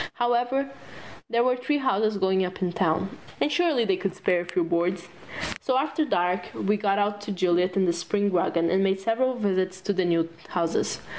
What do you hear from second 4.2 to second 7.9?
a few boards. So after dark we got out old Juliet and